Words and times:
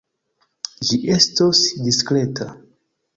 Ĝi 0.87 0.97
estos 1.15 1.61
diskreta. 1.89 2.49